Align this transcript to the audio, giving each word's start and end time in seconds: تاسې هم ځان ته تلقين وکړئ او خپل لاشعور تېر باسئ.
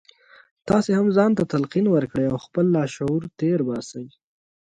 تاسې 0.67 0.91
هم 0.97 1.07
ځان 1.15 1.31
ته 1.37 1.43
تلقين 1.53 1.85
وکړئ 1.89 2.25
او 2.31 2.37
خپل 2.45 2.65
لاشعور 2.75 3.21
تېر 3.39 3.59
باسئ. 3.67 4.05